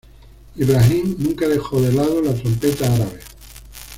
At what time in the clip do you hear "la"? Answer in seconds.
2.23-2.33